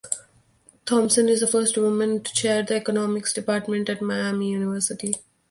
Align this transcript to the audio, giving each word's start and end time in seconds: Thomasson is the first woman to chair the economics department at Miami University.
Thomasson 0.83 1.29
is 1.29 1.41
the 1.41 1.45
first 1.47 1.77
woman 1.77 2.23
to 2.23 2.33
chair 2.33 2.63
the 2.63 2.73
economics 2.75 3.33
department 3.33 3.87
at 3.87 4.01
Miami 4.01 4.49
University. 4.49 5.13